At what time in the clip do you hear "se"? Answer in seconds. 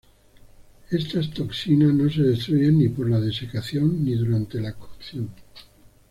2.09-2.23